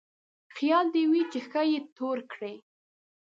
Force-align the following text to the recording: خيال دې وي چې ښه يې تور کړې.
خيال 0.55 0.85
دې 0.93 1.03
وي 1.11 1.23
چې 1.31 1.39
ښه 1.49 1.61
يې 1.71 1.79
تور 1.95 2.17
کړې. 2.31 2.53